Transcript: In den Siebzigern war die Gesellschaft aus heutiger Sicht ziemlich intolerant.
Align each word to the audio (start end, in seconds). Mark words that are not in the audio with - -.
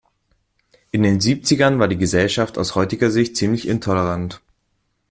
In 0.89 1.03
den 1.03 1.21
Siebzigern 1.21 1.77
war 1.77 1.87
die 1.87 1.95
Gesellschaft 1.99 2.57
aus 2.57 2.73
heutiger 2.73 3.11
Sicht 3.11 3.37
ziemlich 3.37 3.67
intolerant. 3.67 4.41